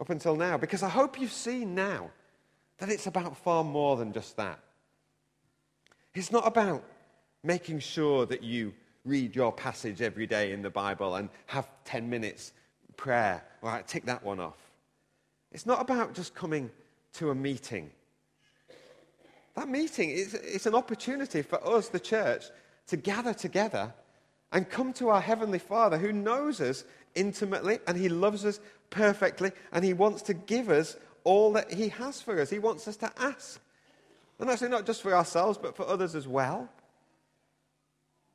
[0.00, 2.10] up until now because I hope you've seen now
[2.78, 4.58] that it's about far more than just that.
[6.14, 6.84] It's not about
[7.42, 8.72] making sure that you
[9.04, 12.52] read your passage every day in the Bible and have 10 minutes
[12.96, 13.44] prayer.
[13.62, 14.56] All right, tick that one off.
[15.52, 16.70] It's not about just coming
[17.14, 17.90] to a meeting.
[19.54, 22.44] That meeting is it's an opportunity for us, the church,
[22.88, 23.92] to gather together
[24.52, 28.60] and come to our Heavenly Father who knows us intimately and He loves us
[28.90, 32.50] perfectly and He wants to give us all that He has for us.
[32.50, 33.60] He wants us to ask.
[34.38, 36.68] And actually, not just for ourselves, but for others as well.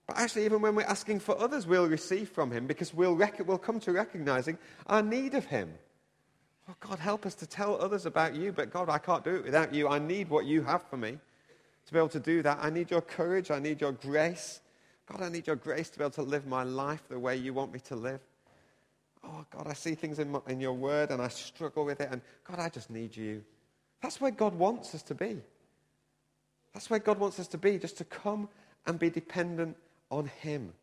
[0.07, 3.47] But actually, even when we're asking for others, we'll receive from Him because we'll, rec-
[3.47, 5.71] we'll come to recognizing our need of Him.
[6.67, 9.43] Oh, God, help us to tell others about you, but God, I can't do it
[9.43, 9.87] without you.
[9.87, 11.17] I need what you have for me
[11.85, 12.59] to be able to do that.
[12.61, 13.51] I need your courage.
[13.51, 14.61] I need your grace.
[15.11, 17.53] God, I need your grace to be able to live my life the way you
[17.53, 18.19] want me to live.
[19.23, 22.09] Oh, God, I see things in, my, in your word and I struggle with it.
[22.11, 23.43] And God, I just need you.
[24.01, 25.37] That's where God wants us to be.
[26.73, 28.47] That's where God wants us to be, just to come
[28.85, 29.75] and be dependent
[30.09, 30.73] on Him.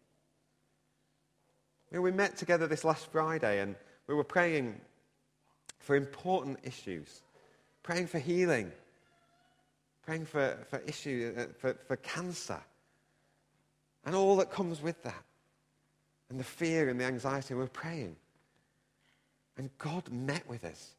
[1.91, 3.77] You know, we met together this last Friday and
[4.07, 4.81] we were praying
[5.79, 7.23] for important issues,
[7.83, 8.73] praying for healing,
[10.05, 12.61] praying for, for issues, uh, for, for cancer,
[14.05, 15.25] and all that comes with that,
[16.29, 17.55] and the fear and the anxiety.
[17.55, 18.17] We're praying.
[19.57, 20.95] And God met with us.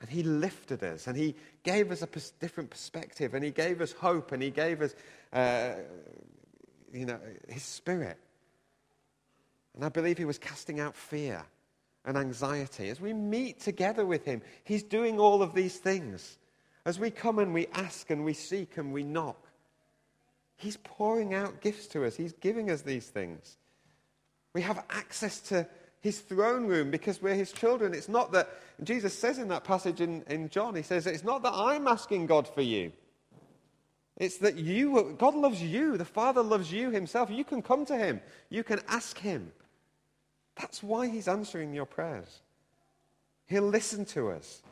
[0.00, 2.08] And he lifted us and he gave us a
[2.40, 4.94] different perspective and he gave us hope and he gave us
[5.30, 5.72] uh,
[6.92, 8.18] you know, his spirit.
[9.74, 11.44] And I believe he was casting out fear
[12.04, 12.88] and anxiety.
[12.88, 16.38] As we meet together with him, he's doing all of these things.
[16.84, 19.46] As we come and we ask and we seek and we knock,
[20.56, 22.16] he's pouring out gifts to us.
[22.16, 23.58] He's giving us these things.
[24.54, 25.68] We have access to
[26.00, 27.94] his throne room because we're his children.
[27.94, 28.48] It's not that,
[28.82, 32.26] Jesus says in that passage in, in John, he says, it's not that I'm asking
[32.26, 32.92] God for you.
[34.16, 35.96] It's that you, God loves you.
[35.96, 37.30] The Father loves you himself.
[37.30, 39.52] You can come to him, you can ask him.
[40.56, 42.40] That's why he's answering your prayers.
[43.46, 44.62] He'll listen to us.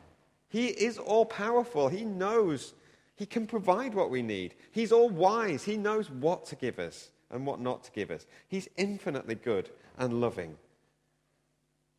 [0.49, 1.89] He is all powerful.
[1.89, 2.73] He knows
[3.15, 4.55] he can provide what we need.
[4.71, 5.63] He's all wise.
[5.63, 8.25] He knows what to give us and what not to give us.
[8.47, 10.55] He's infinitely good and loving.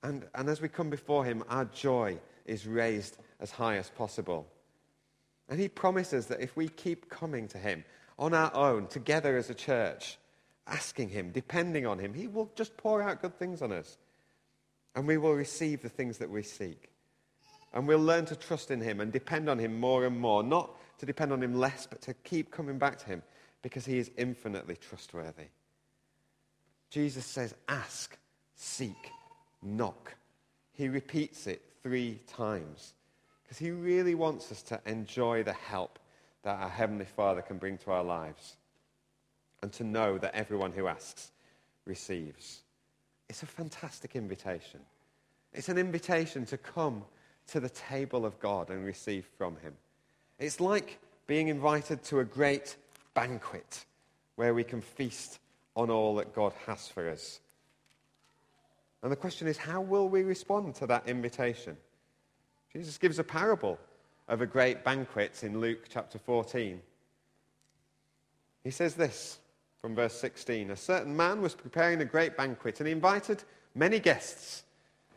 [0.02, 4.46] And, and as we come before him, our joy is raised as high as possible.
[5.48, 7.84] And he promises that if we keep coming to him
[8.18, 10.18] on our own, together as a church,
[10.66, 13.98] asking him, depending on him, he will just pour out good things on us.
[14.94, 16.90] And we will receive the things that we seek.
[17.72, 20.42] And we'll learn to trust in him and depend on him more and more.
[20.42, 23.22] Not to depend on him less, but to keep coming back to him
[23.62, 25.48] because he is infinitely trustworthy.
[26.90, 28.18] Jesus says, Ask,
[28.56, 29.10] seek,
[29.62, 30.14] knock.
[30.72, 32.94] He repeats it three times.
[33.42, 35.98] Because he really wants us to enjoy the help
[36.42, 38.56] that our Heavenly Father can bring to our lives
[39.62, 41.32] and to know that everyone who asks
[41.84, 42.62] receives.
[43.28, 44.80] It's a fantastic invitation.
[45.52, 47.04] It's an invitation to come
[47.48, 49.74] to the table of God and receive from Him.
[50.38, 52.76] It's like being invited to a great
[53.14, 53.84] banquet
[54.36, 55.38] where we can feast
[55.76, 57.40] on all that God has for us.
[59.02, 61.76] And the question is, how will we respond to that invitation?
[62.72, 63.78] Jesus gives a parable
[64.28, 66.80] of a great banquet in Luke chapter 14.
[68.62, 69.38] He says this
[69.80, 73.42] from verse 16 A certain man was preparing a great banquet, and he invited
[73.74, 74.64] many guests.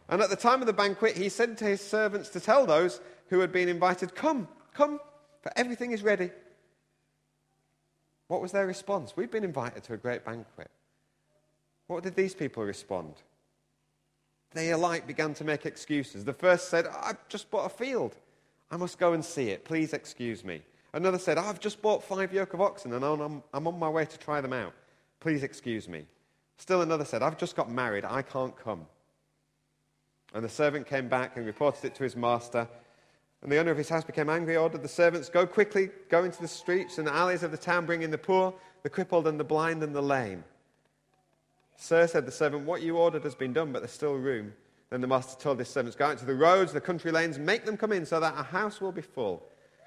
[0.10, 3.02] And at the time of the banquet, he said to his servants to tell those
[3.30, 5.00] who had been invited, Come, come,
[5.42, 6.32] for everything is ready.
[8.28, 9.16] What was their response?
[9.16, 10.72] We've been invited to a great banquet.
[11.88, 13.14] What did these people respond?
[14.54, 16.24] They alike began to make excuses.
[16.24, 18.16] The first said, I've just bought a field.
[18.72, 19.66] I must go and see it.
[19.66, 20.62] Please excuse me.
[20.94, 24.06] Another said, I've just bought five yoke of oxen and I'm, I'm on my way
[24.06, 24.74] to try them out.
[25.20, 26.06] Please excuse me.
[26.58, 28.06] Still another said, I've just got married.
[28.06, 28.86] I can't come.
[30.34, 32.68] And the servant came back and reported it to his master.
[33.42, 36.42] And the owner of his house became angry, ordered the servants, Go quickly, go into
[36.42, 39.40] the streets and the alleys of the town, bring in the poor, the crippled, and
[39.40, 40.44] the blind, and the lame.
[41.78, 44.54] Sir, said the servant, what you ordered has been done, but there's still room.
[44.90, 47.66] Then the master told his servants, Go out to the roads, the country lanes, make
[47.66, 49.44] them come in so that a house will be full.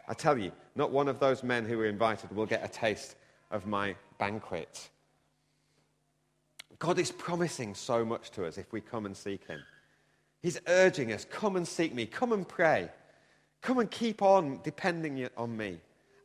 [0.09, 3.17] I tell you, not one of those men who were invited will get a taste
[3.51, 4.89] of my banquet.
[6.79, 9.61] God is promising so much to us if we come and seek Him.
[10.43, 12.91] He's urging us come and seek me, come and pray,
[13.63, 15.81] come and keep on depending on me,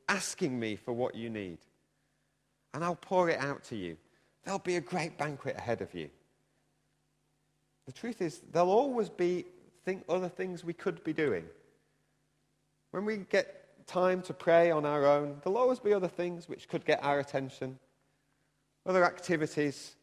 [0.10, 1.60] asking me for what you need.
[2.74, 3.98] And I'll pour it out to you.
[4.44, 6.10] There'll be a great banquet ahead of you.
[7.86, 9.46] The truth is, there'll always be
[9.86, 11.46] think, other things we could be doing.
[12.92, 16.68] When we get time to pray on our own, there'll always be other things which
[16.68, 17.80] could get our attention,
[18.86, 19.96] other activities.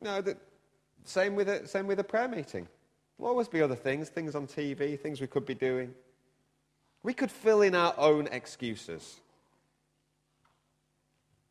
[0.00, 0.36] You know, the,
[1.04, 2.66] same, with a, same with a prayer meeting.
[3.18, 5.94] There'll always be other things, things on TV, things we could be doing.
[7.02, 9.20] We could fill in our own excuses.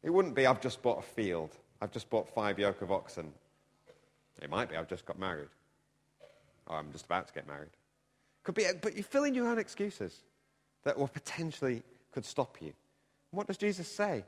[0.04, 1.52] It wouldn't be, I've just bought a field.
[1.82, 3.32] I've just bought five yoke of oxen.
[4.42, 5.50] It might be, I've just got married.
[6.68, 7.70] Or I'm just about to get married.
[8.44, 10.24] Could be, but you fill in your own excuses
[10.84, 12.74] that will potentially could stop you.
[13.32, 14.24] what does Jesus say?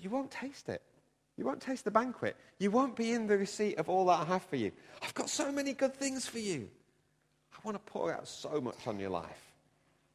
[0.00, 0.82] You won't taste it.
[1.36, 2.36] You won't taste the banquet.
[2.58, 4.72] You won't be in the receipt of all that I have for you.
[5.02, 6.68] I've got so many good things for you.
[7.54, 9.52] I want to pour out so much on your life.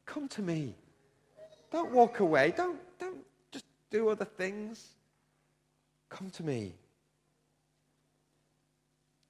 [0.04, 0.74] Come to me.
[1.72, 2.54] Don't walk away.
[2.56, 3.18] Don't, don't
[3.90, 4.88] do other things.
[6.08, 6.74] Come to me.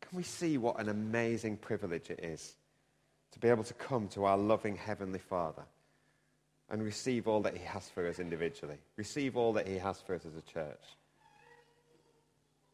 [0.01, 2.55] Can we see what an amazing privilege it is
[3.33, 5.65] to be able to come to our loving Heavenly Father
[6.71, 10.15] and receive all that He has for us individually, receive all that He has for
[10.15, 10.83] us as a church?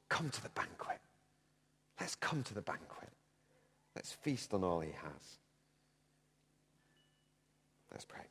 [0.09, 0.99] Come to the banquet.
[1.99, 3.11] Let's come to the banquet.
[3.97, 5.39] Let's feast on all He has.
[7.91, 8.23] Let's pray.